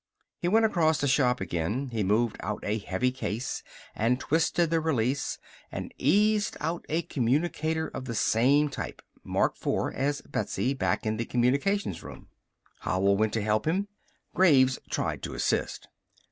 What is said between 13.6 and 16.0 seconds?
him. Graves tried to assist.